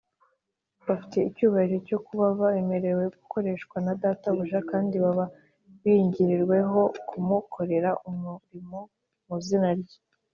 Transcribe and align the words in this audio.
bafite 0.87 1.17
icyubahiro 1.29 1.77
cyo 1.87 1.99
kuba 2.05 2.25
bemerewe 2.39 3.03
gukoreshwa 3.15 3.75
na 3.85 3.93
databuja 4.01 4.59
kandi 4.69 4.95
baba 5.03 5.25
biringiweho 5.81 6.81
kumukorera 7.09 7.89
umurimo 8.09 8.79
mu 9.27 9.35
izina 9.41 9.69
rye 9.79 9.97